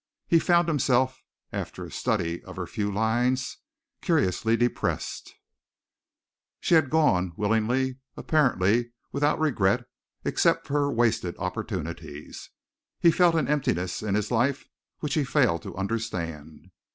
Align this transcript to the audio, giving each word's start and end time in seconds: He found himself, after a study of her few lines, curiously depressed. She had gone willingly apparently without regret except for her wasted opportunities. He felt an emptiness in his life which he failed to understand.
He 0.27 0.39
found 0.39 0.67
himself, 0.67 1.21
after 1.53 1.85
a 1.85 1.91
study 1.91 2.43
of 2.43 2.55
her 2.55 2.65
few 2.65 2.91
lines, 2.91 3.57
curiously 4.01 4.57
depressed. 4.57 5.35
She 6.59 6.73
had 6.73 6.89
gone 6.89 7.33
willingly 7.37 7.97
apparently 8.17 8.93
without 9.11 9.39
regret 9.39 9.85
except 10.25 10.65
for 10.65 10.73
her 10.73 10.91
wasted 10.91 11.35
opportunities. 11.37 12.49
He 12.99 13.11
felt 13.11 13.35
an 13.35 13.47
emptiness 13.47 14.01
in 14.01 14.15
his 14.15 14.31
life 14.31 14.65
which 15.01 15.13
he 15.13 15.23
failed 15.23 15.61
to 15.61 15.75
understand. 15.77 16.71